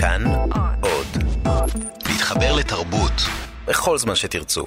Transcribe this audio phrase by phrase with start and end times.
[0.00, 0.24] כאן
[0.80, 1.06] עוד.
[2.08, 3.12] להתחבר לתרבות
[3.66, 4.64] בכל זמן שתרצו.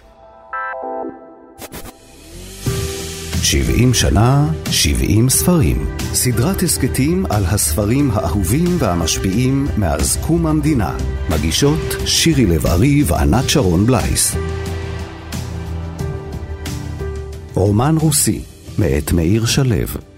[3.44, 5.96] 70 שנה, 70 ספרים.
[6.14, 10.98] סדרת הסכתים על הספרים האהובים והמשפיעים מאז קום המדינה.
[11.30, 14.36] מגישות שירי לב-ארי וענת שרון בלייס.
[17.54, 18.42] רומן רוסי,
[18.80, 20.11] מאת מאיר שלו.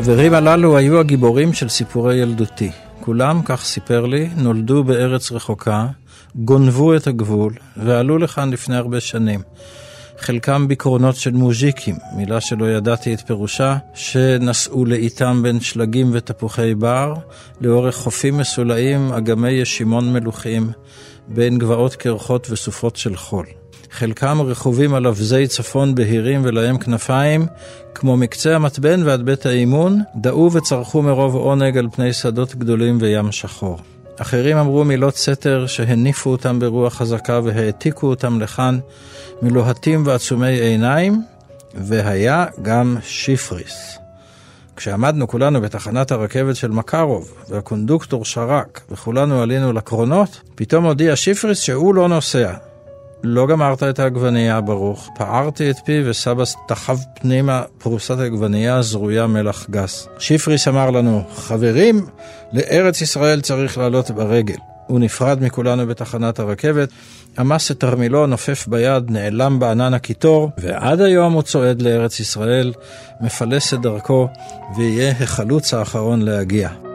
[0.00, 2.70] החברים הללו היו הגיבורים של סיפורי ילדותי.
[3.00, 5.86] כולם, כך סיפר לי, נולדו בארץ רחוקה,
[6.34, 9.40] גונבו את הגבול ועלו לכאן לפני הרבה שנים.
[10.18, 17.14] חלקם בקרונות של מוז'יקים, מילה שלא ידעתי את פירושה, שנסעו לאיתם בין שלגים ותפוחי בר,
[17.60, 20.70] לאורך חופים מסולאים, אגמי ישימון מלוכים,
[21.28, 23.59] בין גבעות קרחות וסופות של חול.
[23.90, 27.46] חלקם רכובים על אבזי צפון בהירים ולהם כנפיים,
[27.94, 33.32] כמו מקצה המתבן ועד בית האימון, דאו וצרחו מרוב עונג על פני שדות גדולים וים
[33.32, 33.78] שחור.
[34.16, 38.78] אחרים אמרו מילות סתר שהניפו אותם ברוח חזקה והעתיקו אותם לכאן
[39.42, 41.22] מלוהטים ועצומי עיניים,
[41.74, 43.98] והיה גם שיפריס.
[44.76, 51.94] כשעמדנו כולנו בתחנת הרכבת של מקרוב, והקונדוקטור שרק, וכולנו עלינו לקרונות, פתאום הודיע שיפריס שהוא
[51.94, 52.69] לא נוסע.
[53.24, 55.10] לא גמרת את העגבנייה, ברוך.
[55.14, 60.08] פערתי את פי וסבא תחב פנימה פרוסת עגבנייה זרויה מלח גס.
[60.18, 62.06] שיפריס אמר לנו, חברים,
[62.52, 64.56] לארץ ישראל צריך לעלות ברגל.
[64.86, 66.88] הוא נפרד מכולנו בתחנת הרכבת,
[67.38, 72.72] עמס את תרמילו, נופף ביד, נעלם בענן הקיטור, ועד היום הוא צועד לארץ ישראל,
[73.20, 74.28] מפלס את דרכו,
[74.76, 76.89] ויהיה החלוץ האחרון להגיע.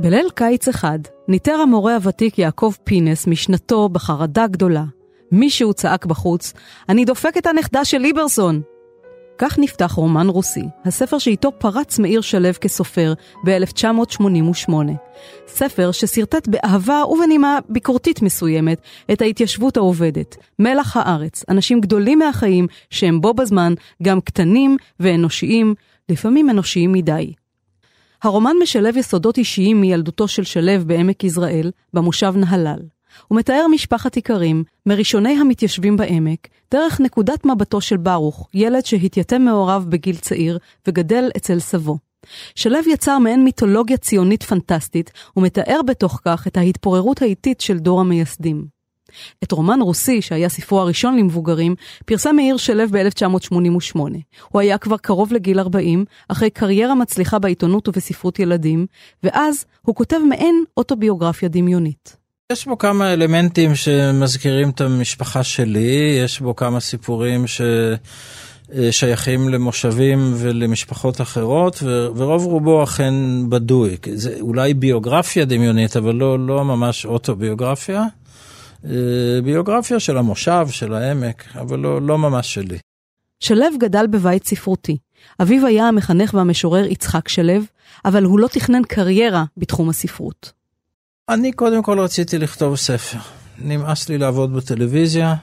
[0.00, 0.98] בליל קיץ אחד,
[1.28, 4.84] ניטר המורה הוותיק יעקב פינס משנתו בחרדה גדולה.
[5.32, 6.52] מישהו צעק בחוץ,
[6.88, 8.62] אני דופק את הנכדה של ליברסון!
[9.38, 13.12] כך נפתח רומן רוסי, הספר שאיתו פרץ מאיר שלו כסופר
[13.44, 14.72] ב-1988.
[15.48, 18.80] ספר ששרטט באהבה ובנימה ביקורתית מסוימת
[19.12, 25.74] את ההתיישבות העובדת, מלח הארץ, אנשים גדולים מהחיים שהם בו בזמן גם קטנים ואנושיים,
[26.08, 27.32] לפעמים אנושיים מדי.
[28.22, 32.80] הרומן משלב יסודות אישיים מילדותו של שלו בעמק יזרעאל, במושב נהלל.
[33.28, 39.82] הוא מתאר משפחת איכרים, מראשוני המתיישבים בעמק, דרך נקודת מבטו של ברוך, ילד שהתייתם מהוריו
[39.88, 41.98] בגיל צעיר וגדל אצל סבו.
[42.54, 48.77] שלו יצר מעין מיתולוגיה ציונית פנטסטית, ומתאר בתוך כך את ההתפוררות האיטית של דור המייסדים.
[49.44, 51.74] את רומן רוסי, שהיה ספרו הראשון למבוגרים,
[52.06, 54.00] פרסם מאיר שלו ב-1988.
[54.48, 58.86] הוא היה כבר קרוב לגיל 40, אחרי קריירה מצליחה בעיתונות ובספרות ילדים,
[59.22, 62.16] ואז הוא כותב מעין אוטוביוגרפיה דמיונית.
[62.52, 67.44] יש בו כמה אלמנטים שמזכירים את המשפחה שלי, יש בו כמה סיפורים
[68.72, 73.14] ששייכים למושבים ולמשפחות אחרות, ו- ורוב רובו אכן
[73.48, 73.96] בדוי.
[74.14, 78.04] זה אולי ביוגרפיה דמיונית, אבל לא, לא ממש אוטוביוגרפיה.
[78.84, 78.90] אה,
[79.44, 82.78] ביוגרפיה של המושב, של העמק, אבל לא, לא ממש שלי.
[83.40, 84.98] שלו גדל בבית ספרותי.
[85.42, 87.52] אביו היה המחנך והמשורר יצחק שלו,
[88.04, 90.52] אבל הוא לא תכנן קריירה בתחום הספרות.
[91.28, 93.18] אני קודם כל רציתי לכתוב ספר.
[93.58, 95.34] נמאס לי לעבוד בטלוויזיה.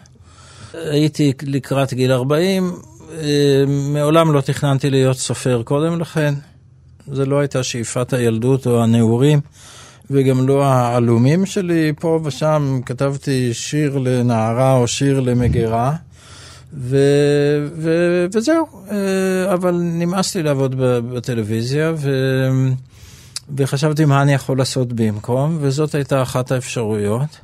[0.73, 2.71] הייתי לקראת גיל 40,
[3.11, 6.33] אה, מעולם לא תכננתי להיות סופר קודם לכן.
[7.11, 9.41] זה לא הייתה שאיפת הילדות או הנעורים,
[10.09, 11.93] וגם לא העלומים שלי.
[11.99, 15.95] פה ושם כתבתי שיר לנערה או שיר למגירה.
[16.77, 16.97] ו,
[17.75, 17.89] ו,
[18.33, 22.11] וזהו, אה, אבל נמאס לי לעבוד בטלוויזיה, ו,
[23.57, 27.39] וחשבתי מה אני יכול לעשות במקום, וזאת הייתה אחת האפשרויות,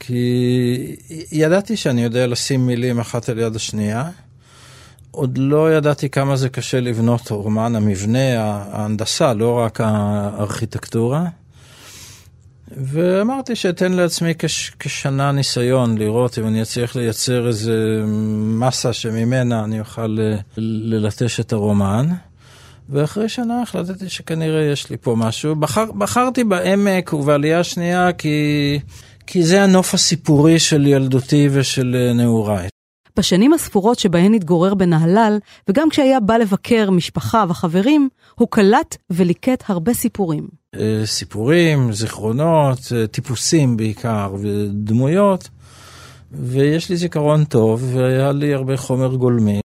[0.00, 0.96] כי
[1.32, 4.10] ידעתי שאני יודע לשים מילים אחת על יד השנייה.
[5.10, 11.24] עוד לא ידעתי כמה זה קשה לבנות רומן, המבנה, ההנדסה, לא רק הארכיטקטורה.
[12.76, 18.04] ואמרתי שאתן לעצמי כש, כשנה ניסיון לראות אם אני אצליח לייצר איזה
[18.58, 22.06] מסה שממנה אני אוכל אה, ללטש את הרומן.
[22.88, 25.56] ואחרי שנה החלטתי שכנראה יש לי פה משהו.
[25.56, 28.78] בחר, בחרתי בעמק ובעלייה שנייה כי,
[29.26, 32.68] כי זה הנוף הסיפורי של ילדותי ושל אה, נעוריי.
[33.16, 39.94] בשנים הספורות שבהן התגורר בנהלל, וגם כשהיה בא לבקר משפחה וחברים, הוא קלט וליקט הרבה
[39.94, 40.61] סיפורים.
[40.80, 45.48] אה, סיפורים, זיכרונות, אה, טיפוסים בעיקר, ודמויות,
[46.32, 49.60] ויש לי זיכרון טוב, והיה לי הרבה חומר גולמי.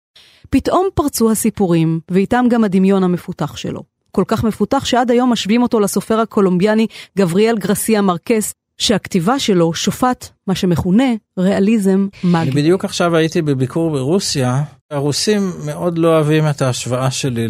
[0.50, 3.82] פתאום פרצו הסיפורים, ואיתם גם הדמיון המפותח שלו.
[4.10, 6.86] כל כך מפותח שעד היום משווים אותו לסופר הקולומביאני
[7.18, 11.04] גבריאל גרסיה מרקס, שהכתיבה שלו שופט מה שמכונה
[11.38, 12.36] ריאליזם מגי.
[12.36, 14.62] אני בדיוק עכשיו הייתי בביקור ברוסיה.
[14.90, 17.46] הרוסים מאוד לא אוהבים את ההשוואה שלי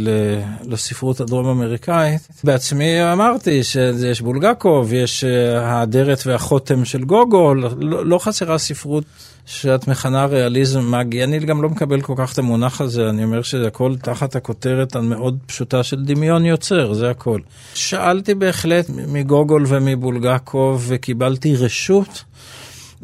[0.64, 2.28] לספרות הדרום אמריקאית.
[2.44, 9.04] בעצמי אמרתי שיש בולגקוב, יש אה, האדרת והחותם של גוגול, לא, לא חסרה ספרות
[9.46, 11.24] שאת מכנה ריאליזם מגי.
[11.24, 14.96] אני גם לא מקבל כל כך את המונח הזה, אני אומר שזה הכל תחת הכותרת
[14.96, 17.40] המאוד פשוטה של דמיון יוצר, זה הכל.
[17.74, 22.24] שאלתי בהחלט מגוגול ומבולגקוב וקיבלתי רשות.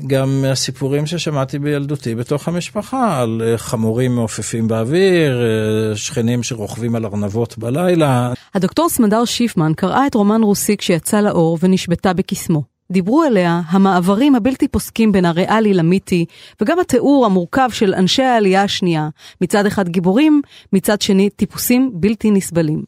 [0.06, 7.06] גם מהסיפורים ששמעתי בילדותי בתוך המשפחה, על אה, חמורים מעופפים באוויר, אה, שכנים שרוכבים על
[7.06, 8.32] ארנבות בלילה.
[8.54, 12.62] הדוקטור סמדר שיפמן קראה את רומן רוסי כשיצא לאור ונשבתה בקסמו.
[12.90, 16.24] דיברו אליה המעברים הבלתי פוסקים בין הריאלי למיתי,
[16.60, 19.08] וגם התיאור המורכב של אנשי העלייה השנייה,
[19.40, 22.82] מצד אחד גיבורים, מצד שני טיפוסים בלתי נסבלים.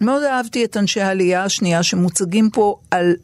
[0.00, 3.14] מאוד אהבתי את אנשי העלייה השנייה שמוצגים פה על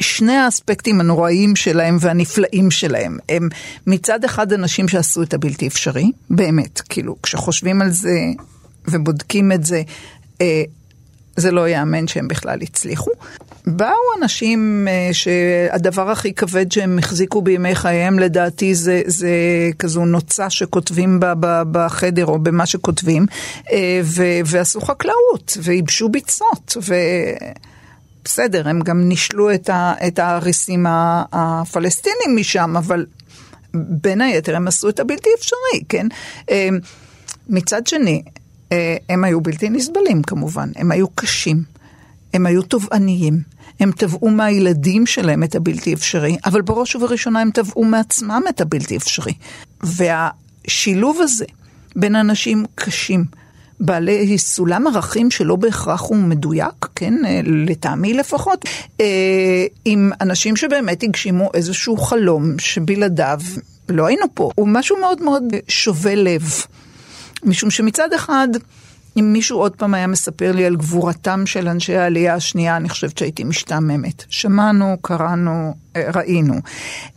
[0.00, 3.18] שני האספקטים הנוראיים שלהם והנפלאים שלהם.
[3.28, 3.48] הם
[3.86, 8.18] מצד אחד אנשים שעשו את הבלתי אפשרי, באמת, כאילו, כשחושבים על זה
[8.88, 9.82] ובודקים את זה,
[10.40, 10.62] אה,
[11.36, 13.10] זה לא ייאמן שהם בכלל הצליחו.
[13.66, 19.30] באו אנשים אה, שהדבר הכי כבד שהם החזיקו בימי חייהם לדעתי זה, זה
[19.78, 23.26] כזו נוצה שכותבים בה, בחדר או במה שכותבים
[23.72, 26.94] אה, ו, ועשו חקלאות וייבשו ביצות ו...
[28.24, 30.86] בסדר, הם גם נישלו את, ה, את האריסים
[31.32, 33.06] הפלסטינים משם, אבל
[33.74, 36.06] בין היתר הם עשו את הבלתי אפשרי, כן?
[36.50, 36.68] אה,
[37.48, 38.22] מצד שני,
[39.08, 41.64] הם היו בלתי נסבלים כמובן, הם היו קשים.
[42.34, 43.42] הם היו תובעניים,
[43.80, 48.96] הם תבעו מהילדים שלהם את הבלתי אפשרי, אבל בראש ובראשונה הם תבעו מעצמם את הבלתי
[48.96, 49.32] אפשרי.
[49.82, 51.44] והשילוב הזה
[51.96, 53.24] בין אנשים קשים,
[53.80, 58.64] בעלי סולם ערכים שלא בהכרח הוא מדויק, כן, לטעמי לפחות,
[59.00, 63.40] אה, עם אנשים שבאמת הגשימו איזשהו חלום שבלעדיו
[63.88, 66.42] לא היינו פה, הוא משהו מאוד מאוד שובה לב.
[67.44, 68.48] משום שמצד אחד,
[69.18, 73.18] אם מישהו עוד פעם היה מספר לי על גבורתם של אנשי העלייה השנייה, אני חושבת
[73.18, 74.24] שהייתי משתעממת.
[74.28, 76.54] שמענו, קראנו, אה, ראינו.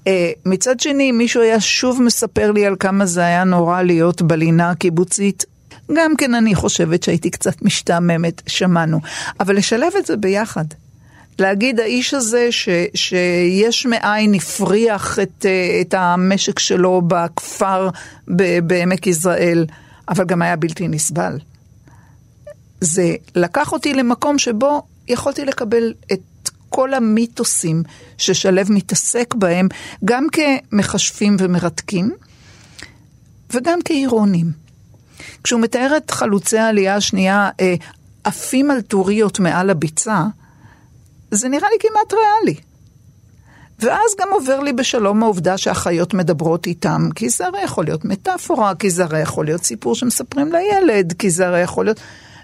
[0.08, 4.70] אה, מצד שני, מישהו היה שוב מספר לי על כמה זה היה נורא להיות בלינה
[4.70, 5.46] הקיבוצית,
[5.92, 9.00] גם כן אני חושבת שהייתי קצת משתעממת, שמענו.
[9.40, 10.66] אבל לשלב את זה ביחד.
[11.40, 17.90] להגיד האיש הזה ש, שיש מאין הפריח את, אה, את המשק שלו בכפר
[18.64, 19.66] בעמק יזרעאל,
[20.10, 21.40] אבל גם היה בלתי נסבל.
[22.82, 27.84] זה לקח אותי למקום שבו יכולתי לקבל את כל המיתוסים
[28.18, 29.68] ששלו מתעסק בהם,
[30.06, 32.12] גם כמכשפים ומרתקים,
[33.54, 34.63] וגם כאירונים.
[35.44, 37.76] כשהוא מתאר את חלוצי העלייה השנייה אה,
[38.24, 40.24] עפים על טוריות מעל הביצה,
[41.32, 42.56] זה נראה לי כמעט ריאלי.
[43.80, 48.76] ואז גם עובר לי בשלום העובדה שהחיות מדברות איתם, כי זה הרי יכול להיות מטאפורה,
[48.76, 52.00] כי זה הרי יכול להיות סיפור שמספרים לילד, כי זה הרי יכול להיות...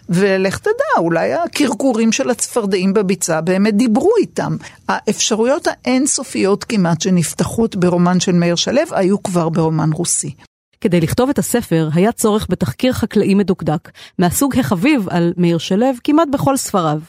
[0.09, 4.57] ולך תדע, אולי הקרקורים של הצפרדעים בביצה באמת דיברו איתם.
[4.87, 10.35] האפשרויות האינסופיות כמעט שנפתחות ברומן של מאיר שלו היו כבר ברומן רוסי.
[10.81, 16.27] כדי לכתוב את הספר היה צורך בתחקיר חקלאי מדוקדק, מהסוג החביב על מאיר שלו כמעט
[16.33, 16.99] בכל ספריו.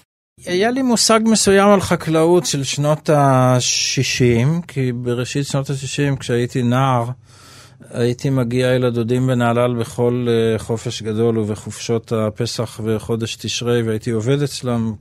[0.47, 7.05] היה לי מושג מסוים על חקלאות של שנות ה-60, כי בראשית שנות ה-60 כשהייתי נער,
[7.91, 14.43] הייתי מגיע אל הדודים בנהלל בכל uh, חופש גדול ובחופשות הפסח וחודש תשרי, והייתי עובד
[14.43, 14.93] אצלם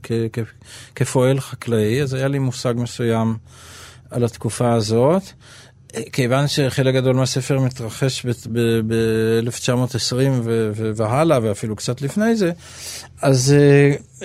[0.94, 3.36] כפועל חקלאי, אז היה לי מושג מסוים
[4.10, 5.22] על התקופה הזאת.
[6.12, 10.14] כיוון שחלק גדול מהספר מתרחש ב-1920
[10.96, 12.52] והלאה, ואפילו קצת לפני זה,
[13.22, 14.24] אז uh, uh,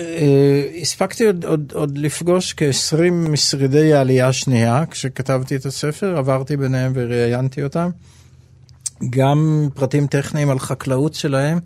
[0.82, 7.62] הספקתי עוד, עוד, עוד לפגוש כ-20 משרידי העלייה השנייה, כשכתבתי את הספר, עברתי ביניהם וראיינתי
[7.62, 7.90] אותם.
[9.10, 11.58] גם פרטים טכניים על חקלאות שלהם,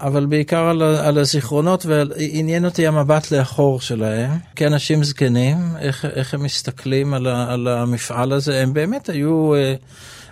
[0.00, 4.30] אבל בעיקר על, על הזיכרונות, ועניין אותי המבט לאחור שלהם.
[4.56, 9.54] כאנשים זקנים, איך, איך הם מסתכלים על, ה, על המפעל הזה, הם באמת היו...
[9.54, 9.74] אה,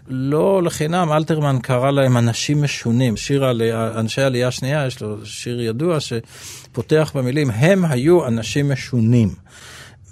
[0.08, 3.16] לא לחינם, אלתרמן קרא להם אנשים משונים.
[3.16, 9.34] שיר על אנשי עלייה שנייה, יש לו שיר ידוע שפותח במילים, הם היו אנשים משונים.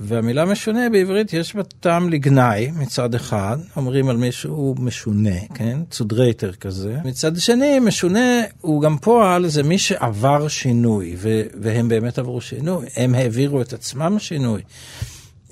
[0.01, 5.79] והמילה משונה בעברית יש בה טעם לגנאי מצד אחד, אומרים על מישהו משונה, כן?
[5.91, 6.97] צודרייטר כזה.
[7.05, 12.87] מצד שני, משונה הוא גם פועל, זה מי שעבר שינוי, ו- והם באמת עברו שינוי,
[12.97, 14.63] הם העבירו את עצמם שינוי.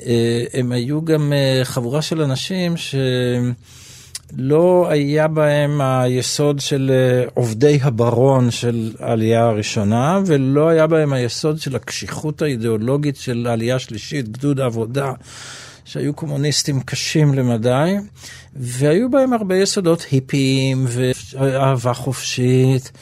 [0.06, 2.94] אה, הם היו גם אה, חבורה של אנשים ש...
[4.36, 11.60] לא היה בהם היסוד של אה, עובדי הברון של העלייה הראשונה, ולא היה בהם היסוד
[11.60, 15.12] של הקשיחות האידיאולוגית של העלייה השלישית, גדוד העבודה,
[15.84, 17.94] שהיו קומוניסטים קשים למדי,
[18.56, 22.92] והיו בהם הרבה יסודות היפיים ואהבה חופשית.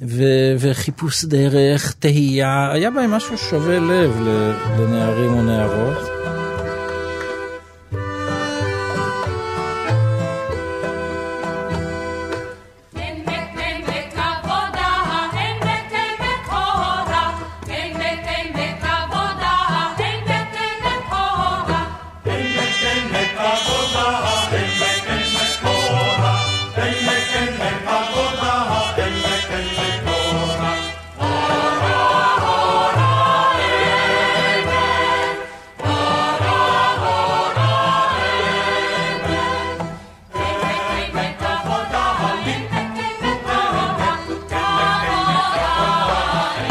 [0.00, 4.20] ו- וחיפוש דרך, תהייה, היה בהם משהו שובה לב
[4.78, 6.13] לנערים ונערות.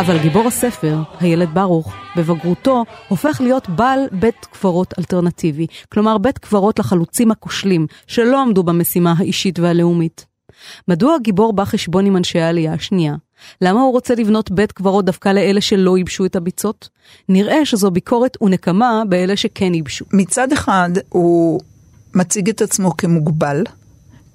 [0.06, 5.68] אבל גיבור הספר, הילד ברוך, בבגרותו, הופך להיות בעל בית קברות אלטרנטיבי.
[5.90, 10.26] כלומר, בית קברות לחלוצים הכושלים, שלא עמדו במשימה האישית והלאומית.
[10.88, 13.16] מדוע הגיבור בא חשבון עם אנשי העלייה השנייה?
[13.62, 16.90] למה הוא רוצה לבנות בית קברות דווקא לאלה שלא ייבשו את הביצות?
[17.30, 20.06] נראה שזו ביקורת ונקמה באלה שכן ייבשו.
[20.14, 21.60] מצד אחד, הוא
[22.16, 23.64] מציג את עצמו כמוגבל,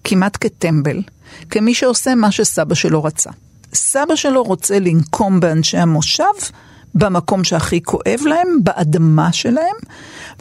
[0.04, 1.02] כמעט כטמבל,
[1.50, 3.30] כמי שעושה מה שסבא שלו רצה.
[3.74, 6.24] סבא שלו רוצה לנקום באנשי המושב,
[6.94, 9.76] במקום שהכי כואב להם, באדמה שלהם,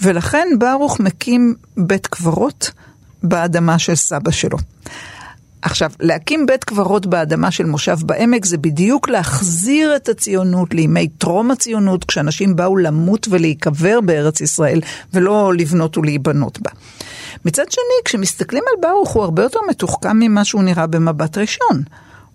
[0.01, 2.71] ולכן ברוך מקים בית קברות
[3.23, 4.57] באדמה של סבא שלו.
[5.61, 11.51] עכשיו, להקים בית קברות באדמה של מושב בעמק זה בדיוק להחזיר את הציונות לימי טרום
[11.51, 14.81] הציונות, כשאנשים באו למות ולהיקבר בארץ ישראל,
[15.13, 16.71] ולא לבנות ולהיבנות בה.
[17.45, 21.83] מצד שני, כשמסתכלים על ברוך הוא הרבה יותר מתוחכם ממה שהוא נראה במבט ראשון.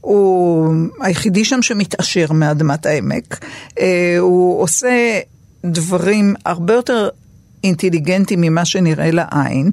[0.02, 3.44] הוא היחידי שם שמתעשר מאדמת העמק.
[3.80, 5.20] אה, הוא עושה
[5.64, 7.08] דברים הרבה יותר
[7.64, 9.70] אינטליגנטיים ממה שנראה לעין.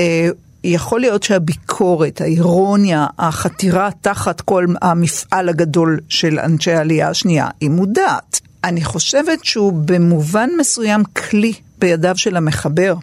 [0.00, 0.28] אה,
[0.64, 8.40] יכול להיות שהביקורת, האירוניה, החתירה תחת כל המפעל הגדול של אנשי העלייה השנייה היא מודעת.
[8.64, 12.94] אני חושבת שהוא במובן מסוים כלי בידיו של המחבר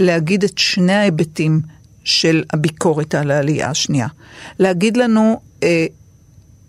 [0.00, 1.60] להגיד את שני ההיבטים
[2.04, 4.06] של הביקורת על העלייה השנייה.
[4.58, 5.40] להגיד לנו,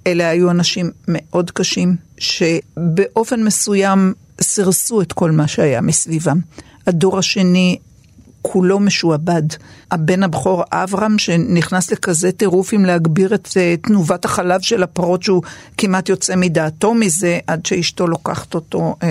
[0.08, 6.40] אלה היו אנשים מאוד קשים, שבאופן מסוים סירסו את כל מה שהיה מסביבם.
[6.88, 7.78] הדור השני
[8.42, 9.44] כולו משועבד.
[9.92, 15.44] הבן הבכור אברהם שנכנס לכזה טירוף עם להגביר את uh, תנובת החלב של הפרות שהוא
[15.78, 19.06] כמעט יוצא מדעתו מזה עד שאשתו לוקחת אותו uh,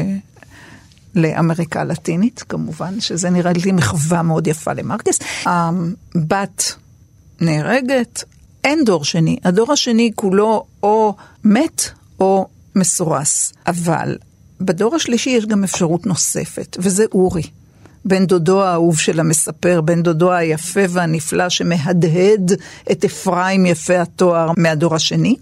[1.15, 5.19] לאמריקה הלטינית כמובן, שזה נראה לי מחווה מאוד יפה למרקס.
[5.47, 6.75] הבת
[7.41, 8.25] נהרגת,
[8.64, 9.37] אין דור שני.
[9.45, 11.14] הדור השני כולו או
[11.45, 11.83] מת
[12.21, 13.52] או מסורס.
[13.67, 14.17] אבל
[14.61, 17.43] בדור השלישי יש גם אפשרות נוספת, וזה אורי.
[18.05, 22.52] בן דודו האהוב של המספר, בן דודו היפה והנפלא שמהדהד
[22.93, 25.37] את אפרים יפה התואר מהדור השני.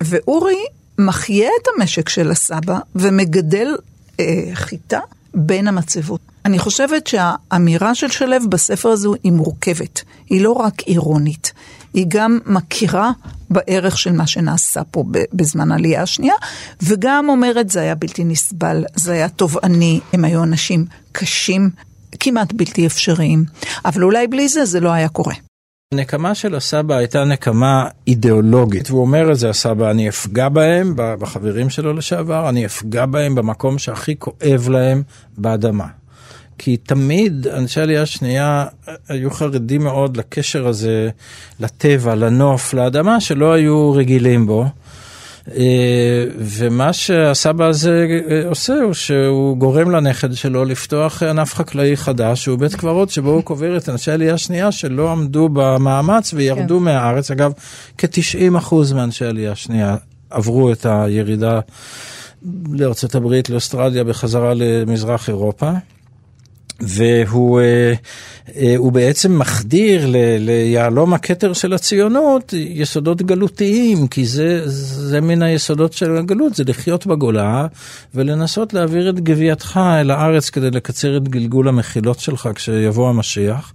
[0.00, 0.64] ואורי
[0.98, 3.76] מחיה את המשק של הסבא ומגדל
[4.20, 5.00] אה, חיטה
[5.34, 6.20] בין המצבות.
[6.44, 10.02] אני חושבת שהאמירה של שלו בספר הזה היא מורכבת.
[10.30, 11.52] היא לא רק אירונית,
[11.94, 13.10] היא גם מכירה
[13.50, 16.34] בערך של מה שנעשה פה בזמן העלייה השנייה,
[16.82, 21.70] וגם אומרת זה היה בלתי נסבל, זה היה תובעני, הם היו אנשים קשים,
[22.20, 23.44] כמעט בלתי אפשריים,
[23.84, 25.34] אבל אולי בלי זה זה לא היה קורה.
[25.94, 31.70] הנקמה של הסבא הייתה נקמה אידיאולוגית, והוא אומר את זה הסבא, אני אפגע בהם, בחברים
[31.70, 35.02] שלו לשעבר, אני אפגע בהם במקום שהכי כואב להם
[35.38, 35.86] באדמה.
[36.58, 38.66] כי תמיד אנשי עלייה שנייה
[39.08, 41.10] היו חרדים מאוד לקשר הזה,
[41.60, 44.66] לטבע, לנוף, לאדמה, שלא היו רגילים בו.
[45.56, 52.42] אה, ומה שהסבא הזה אה, עושה הוא שהוא גורם לנכד שלו לפתוח ענף חקלאי חדש,
[52.42, 56.84] שהוא בית קברות שבו הוא קובר את אנשי עלייה שנייה שלא עמדו במאמץ וירדו כן.
[56.84, 57.30] מהארץ.
[57.30, 57.52] אגב,
[57.98, 59.96] כ-90% מאנשי עלייה שנייה
[60.30, 61.60] עברו את הירידה
[62.72, 65.70] לארצות הברית, לאוסטרליה, בחזרה למזרח אירופה.
[66.80, 67.92] והוא אה,
[68.56, 75.42] אה, הוא בעצם מחדיר ל, ליהלום הכתר של הציונות יסודות גלותיים, כי זה, זה מן
[75.42, 77.66] היסודות של הגלות, זה לחיות בגולה
[78.14, 83.72] ולנסות להעביר את גווייתך אל הארץ כדי לקצר את גלגול המחילות שלך כשיבוא המשיח.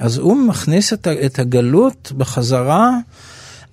[0.00, 2.90] אז הוא מכניס את, את הגלות בחזרה.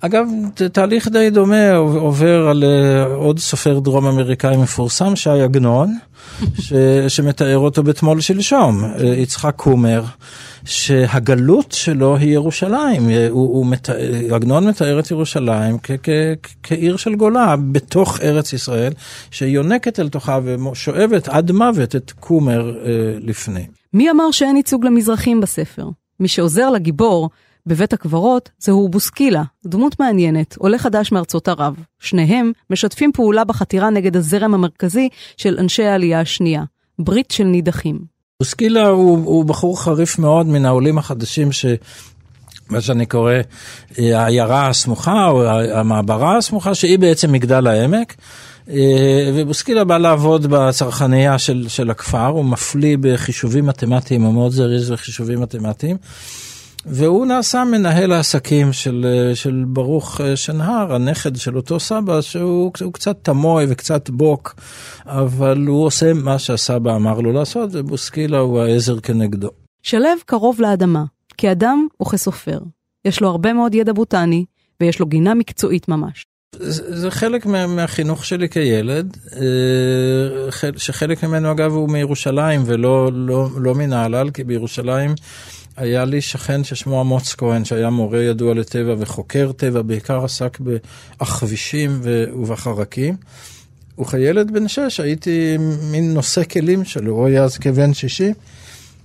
[0.06, 0.28] אגב,
[0.72, 5.98] תהליך די דומה עובר על אה, עוד סופר דרום אמריקאי מפורסם, ש"י עגנון,
[6.64, 6.72] ש,
[7.08, 10.04] שמתאר אותו בתמול שלשום, אה, יצחק קומר,
[10.64, 13.10] שהגלות שלו היא ירושלים.
[13.10, 13.88] אה, הוא, הוא מת,
[14.30, 16.08] עגנון מתאר את ירושלים כ, כ,
[16.62, 18.92] כעיר של גולה בתוך ארץ ישראל,
[19.30, 22.76] שיונקת אל תוכה ושואבת עד מוות את קומר
[23.20, 23.66] לפני.
[23.92, 25.88] מי אמר שאין ייצוג למזרחים בספר?
[26.20, 27.30] מי שעוזר לגיבור
[27.66, 31.74] בבית הקברות זהו בוסקילה, דמות מעניינת, עולה חדש מארצות ערב.
[32.00, 36.62] שניהם משתפים פעולה בחתירה נגד הזרם המרכזי של אנשי העלייה השנייה,
[36.98, 37.98] ברית של נידחים.
[38.40, 41.66] בוסקילה הוא, הוא בחור חריף מאוד מן העולים החדשים ש...
[42.70, 43.34] מה שאני קורא
[43.98, 48.14] העיירה הסמוכה או המעברה הסמוכה שהיא בעצם מגדל העמק.
[48.70, 54.90] אה, ובוסקילה בא לעבוד בצרכנייה של, של הכפר, הוא מפליא בחישובים מתמטיים, הוא מאוד זריז
[54.90, 55.96] בחישובים מתמטיים.
[56.86, 63.16] והוא נעשה מנהל העסקים של, של ברוך אה, שנהר, הנכד של אותו סבא, שהוא קצת
[63.22, 64.54] תמוה וקצת בוק,
[65.06, 69.50] אבל הוא עושה מה שהסבא אמר לו לעשות, ובוסקילה הוא העזר כנגדו.
[69.82, 71.04] שלו קרוב לאדמה,
[71.36, 72.58] כאדם וכסופר.
[73.04, 74.44] יש לו הרבה מאוד ידע בוטני,
[74.80, 76.26] ויש לו גינה מקצועית ממש.
[76.58, 83.48] זה, זה חלק מה, מהחינוך שלי כילד, אה, שחלק ממנו אגב הוא מירושלים ולא לא,
[83.56, 85.14] לא מנהלל, כי בירושלים
[85.76, 92.00] היה לי שכן ששמו אמוץ כהן, שהיה מורה ידוע לטבע וחוקר טבע, בעיקר עסק בעכבישים
[92.02, 93.16] ובחרקים.
[94.00, 98.32] וכילד בן שש הייתי מין נושא כלים שלו, הוא היה אז כבן שישי.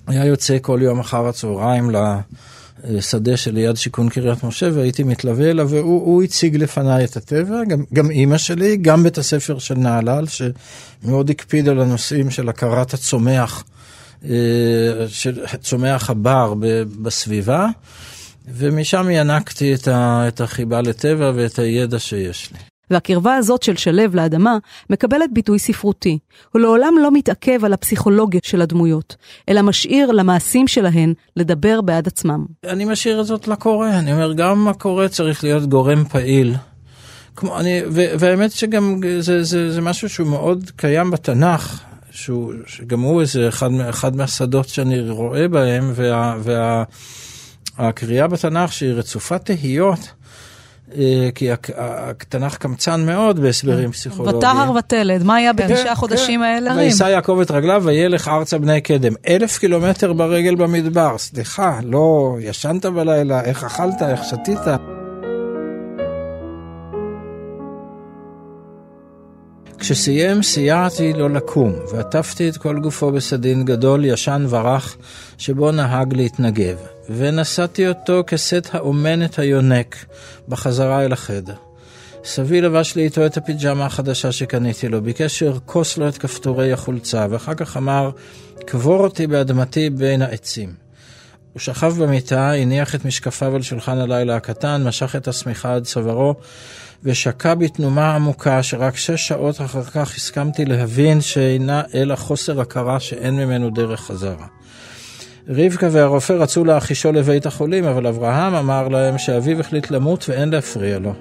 [0.07, 1.91] היה יוצא כל יום אחר הצהריים
[2.83, 8.11] לשדה שליד שיכון קריית משה והייתי מתלווה אליו והוא הציג לפניי את הטבע, גם, גם
[8.11, 13.63] אימא שלי, גם בית הספר של נהלל שמאוד הקפיד על הנושאים של הכרת הצומח.
[14.25, 14.29] אה,
[15.07, 16.53] של צומח הבר
[17.01, 17.67] בסביבה,
[18.47, 22.59] ומשם ינקתי את החיבה לטבע ואת הידע שיש לי.
[22.89, 24.57] והקרבה הזאת של שלו לאדמה
[24.89, 26.19] מקבלת ביטוי ספרותי.
[26.51, 29.15] הוא לעולם לא מתעכב על הפסיכולוגיה של הדמויות,
[29.49, 32.45] אלא משאיר למעשים שלהן לדבר בעד עצמם.
[32.65, 36.55] אני משאיר את זאת לקורא, אני אומר, גם הקורא צריך להיות גורם פעיל.
[37.35, 41.88] כמו, אני, והאמת שגם זה, זה, זה משהו שהוא מאוד קיים בתנ"ך.
[42.19, 46.37] שהוא, שגם הוא איזה אחד, אחד מהשדות שאני רואה בהם, וה,
[47.77, 49.99] והקריאה בתנ"ך שהיא רצופה תהיות.
[50.97, 53.91] אה, כי התנ"ך קמצן מאוד בהסברים כן.
[53.91, 54.37] פסיכולוגיים.
[54.37, 56.45] ותהר ותלד, מה היה בתשעה כן, חודשים כן.
[56.45, 56.75] האלה?
[56.75, 59.13] וישא יעקב את רגליו וילך ארצה בני קדם.
[59.27, 64.98] אלף קילומטר ברגל במדבר, סליחה, לא ישנת בלילה, איך אכלת, איך שתית.
[69.79, 74.97] כשסיים סייעתי לו לקום, ועטפתי את כל גופו בסדין גדול, ישן ורך,
[75.37, 76.77] שבו נהג להתנגב,
[77.09, 80.05] ונשאתי אותו כסט האומנת היונק,
[80.47, 81.55] בחזרה אל החדר.
[82.23, 87.27] סבי לבש לי איתו את הפיג'מה החדשה שקניתי לו, ביקש שארכוס לו את כפתורי החולצה,
[87.29, 88.11] ואחר כך אמר,
[88.65, 90.88] קבור אותי באדמתי בין העצים.
[91.53, 96.35] הוא שכב במיטה, הניח את משקפיו על שולחן הלילה הקטן, משך את השמיכה עד צווארו,
[97.03, 103.35] ושקע בתנומה עמוקה, שרק שש שעות אחר כך הסכמתי להבין שאינה אלא חוסר הכרה שאין
[103.35, 104.45] ממנו דרך חזרה.
[105.47, 110.99] רבקה והרופא רצו להחישו לבית החולים, אבל אברהם אמר להם שאביו החליט למות ואין להפריע
[110.99, 111.13] לו.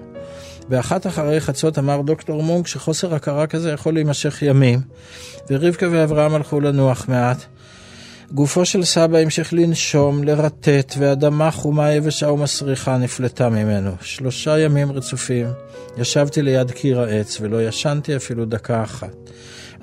[0.68, 4.80] באחת אחרי חצות אמר דוקטור מונק שחוסר הכרה כזה יכול להימשך ימים,
[5.50, 7.46] ורבקה ואברהם הלכו לנוח מעט.
[8.32, 13.90] גופו של סבא המשיך לנשום, לרטט, ואדמה חומה יבשה ומסריחה נפלטה ממנו.
[14.00, 15.46] שלושה ימים רצופים
[15.98, 19.14] ישבתי ליד קיר העץ, ולא ישנתי אפילו דקה אחת.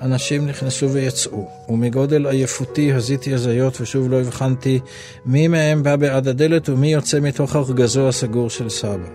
[0.00, 4.80] אנשים נכנסו ויצאו, ומגודל עייפותי הזיתי הזיות, ושוב לא הבחנתי
[5.26, 9.08] מי מהם בא בעד הדלת ומי יוצא מתוך ארגזו הסגור של סבא.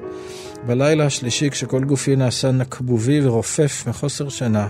[0.68, 4.68] בלילה השלישי, כשכל גופי נעשה נקבובי ורופף מחוסר שינה,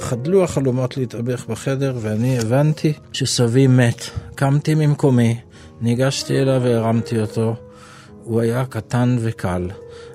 [0.00, 4.04] חדלו החלומות להתאבך בחדר, ואני הבנתי שסבי מת.
[4.34, 5.36] קמתי ממקומי,
[5.80, 7.54] ניגשתי אליו והרמתי אותו.
[8.24, 9.68] הוא היה קטן וקל.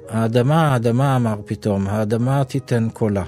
[0.09, 3.23] האדמה, האדמה, אמר פתאום, האדמה תיתן קולה.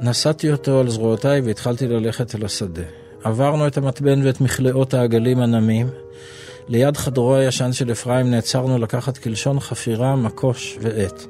[0.00, 2.82] נשאתי אותו על זרועותיי והתחלתי ללכת אל השדה.
[3.24, 5.88] עברנו את המתבן ואת מכלאות העגלים הנמים.
[6.68, 11.26] ליד חדרו הישן של אפרים נעצרנו לקחת כלשון חפירה, מקוש ועט.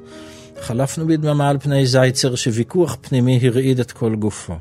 [0.61, 4.53] חלפנו בדממה על פני זייצר שוויכוח פנימי הרעיד את כל גופו.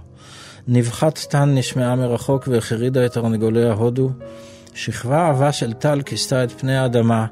[0.69, 4.11] נבחת טן נשמעה מרחוק והחרידה את תרנגולי ההודו.
[4.75, 7.27] שכבה עבה של טל כיסתה את פני האדמה,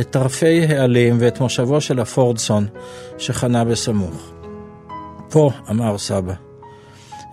[0.00, 2.66] את טרפי העלים ואת מושבו של הפורדסון
[3.18, 4.32] שחנה בסמוך.
[5.30, 6.34] פה, אמר סבא.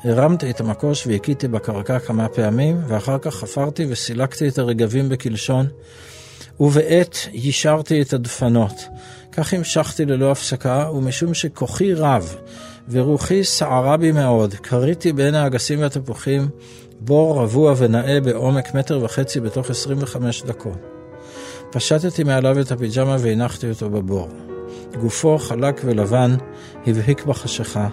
[0.04, 5.68] הרמתי את המקוש והכיתי בקרקע כמה פעמים, ואחר כך חפרתי וסילקתי את הרגבים בקלשון,
[6.60, 8.74] ובעת יישרתי את הדפנות.
[9.38, 12.36] כך המשכתי ללא הפסקה, ומשום שכוחי רב
[12.90, 16.48] ורוחי סערה בי מאוד, קריתי בין האגסים והתפוחים
[17.00, 20.78] בור רבוע ונאה בעומק מטר וחצי בתוך 25 דקות.
[21.72, 24.30] פשטתי מעליו את הפיג'מה והנחתי אותו בבור.
[25.02, 26.36] גופו חלק ולבן,
[26.88, 27.88] הבהיק בחשיכה.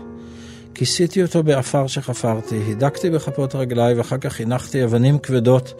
[0.74, 5.74] כיסיתי אותו באפר שחפרתי, הידקתי בכפות רגליי ואחר כך הנחתי אבנים כבדות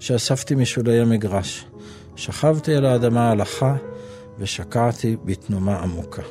[0.00, 1.64] שאספתי משולי המגרש.
[2.16, 3.76] שכבתי על האדמה הלכה
[4.38, 6.22] ושקעתי בתנומה עמוקה.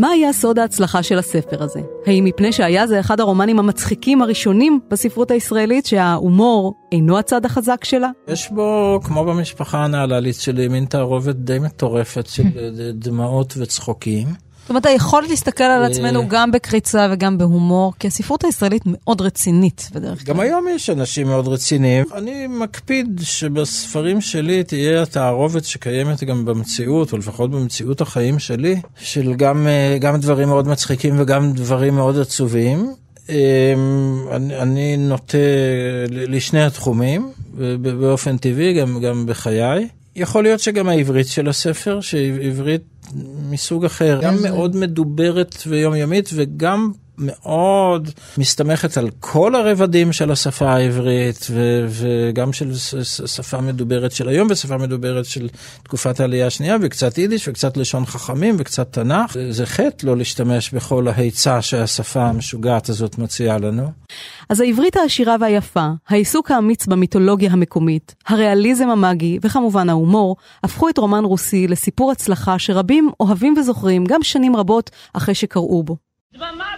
[0.00, 1.80] מה היה סוד ההצלחה של הספר הזה?
[2.06, 8.10] האם מפני שהיה זה אחד הרומנים המצחיקים הראשונים בספרות הישראלית, שההומור אינו הצד החזק שלה?
[8.28, 12.42] יש בו, כמו במשפחה הנהללית שלי, מין תערובת די מטורפת של
[13.04, 14.28] דמעות וצחוקים.
[14.70, 20.24] אומרת, היכולת להסתכל על עצמנו גם בקריצה וגם בהומור, כי הספרות הישראלית מאוד רצינית בדרך
[20.24, 20.34] כלל.
[20.34, 22.04] גם היום יש אנשים מאוד רציניים.
[22.14, 29.34] אני מקפיד שבספרים שלי תהיה התערובת שקיימת גם במציאות, או לפחות במציאות החיים שלי, של
[29.34, 32.94] גם, אה, גם דברים מאוד מצחיקים וגם דברים מאוד עצובים.
[33.28, 33.34] אמ,
[34.30, 35.38] אני, אני נוטה
[36.10, 37.32] לשני התחומים,
[37.80, 39.88] באופן טבעי, גם, גם בחיי.
[40.16, 42.82] יכול להיות שגם העברית של הספר, שהיא עברית
[43.50, 51.46] מסוג אחר, גם מאוד מדוברת ויומיומית וגם מאוד מסתמכת על כל הרבדים של השפה העברית
[51.50, 52.74] ו- וגם של
[53.26, 55.48] שפה מדוברת של היום ושפה מדוברת של
[55.82, 59.36] תקופת העלייה השנייה וקצת יידיש וקצת לשון חכמים וקצת תנ"ך.
[59.50, 63.90] זה חטא לא להשתמש בכל ההיצע שהשפה המשוגעת הזאת מציעה לנו.
[64.48, 71.24] אז העברית העשירה והיפה, העיסוק האמיץ במיתולוגיה המקומית, הריאליזם המאגי וכמובן ההומור, הפכו את רומן
[71.24, 75.96] רוסי לסיפור הצלחה שרבים אוהבים וזוכרים גם שנים רבות אחרי שקראו בו.
[76.34, 76.70] דממה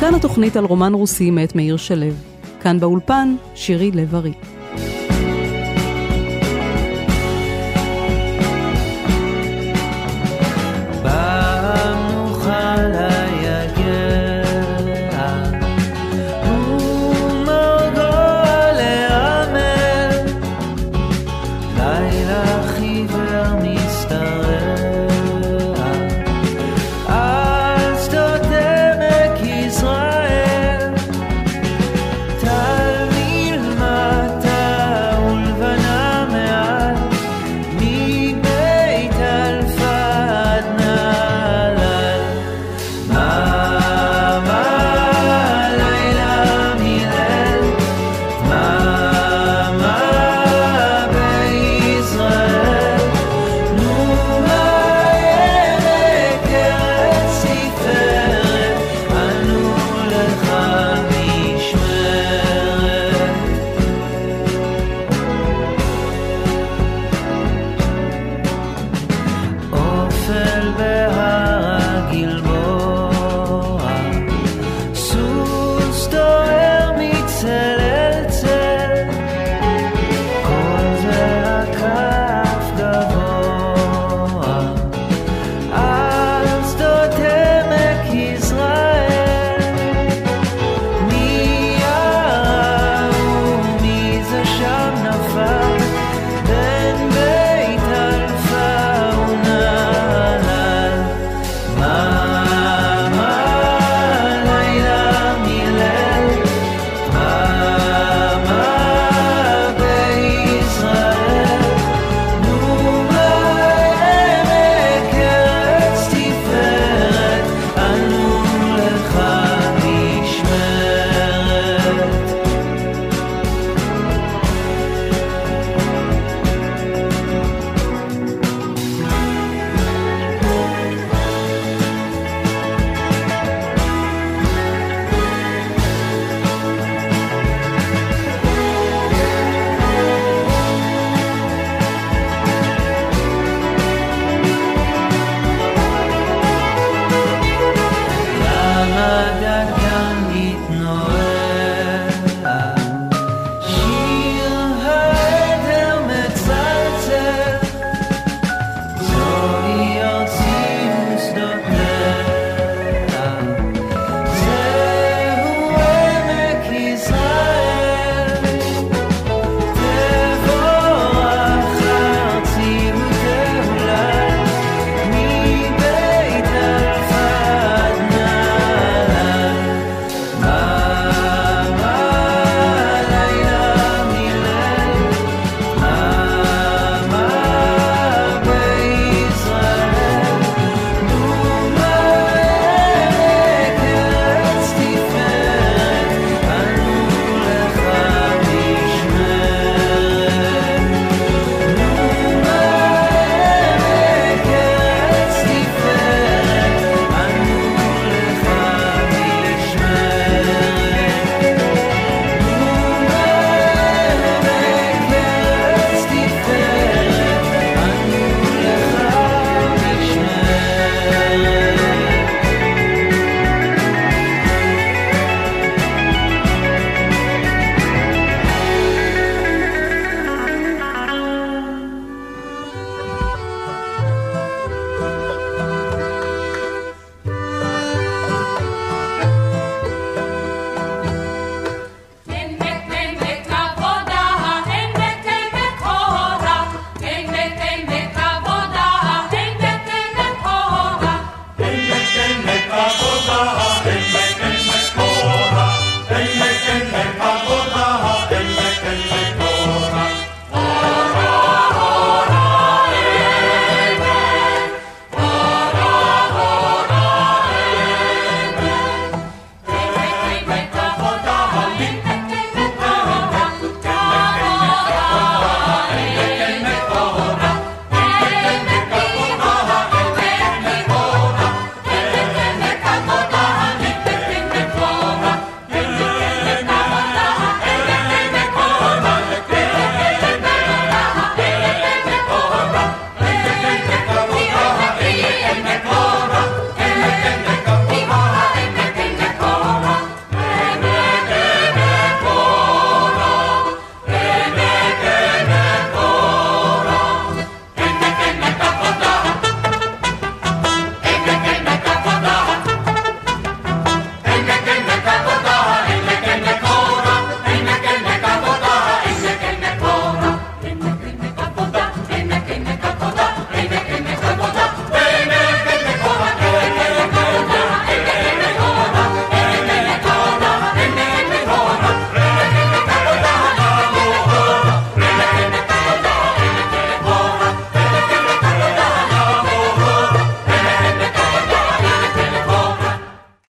[0.00, 2.06] כאן התוכנית על רומן רוסי מאת מאיר שלו.
[2.60, 4.32] כאן באולפן, שירי לב-ארי.